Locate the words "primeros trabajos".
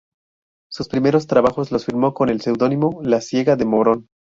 0.89-1.71